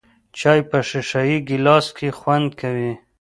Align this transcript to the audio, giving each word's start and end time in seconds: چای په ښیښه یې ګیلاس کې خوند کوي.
چای 0.37 0.59
په 0.69 0.77
ښیښه 0.87 1.21
یې 1.29 1.37
ګیلاس 1.47 1.85
کې 1.97 2.09
خوند 2.19 2.49
کوي. 2.59 2.91